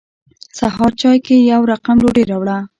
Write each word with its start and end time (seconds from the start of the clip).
سهار 0.59 0.91
چای 1.01 1.17
کې 1.25 1.35
یې 1.39 1.49
يو 1.53 1.61
رقم 1.71 1.95
ډوډۍ 2.01 2.23
راوړه. 2.31 2.57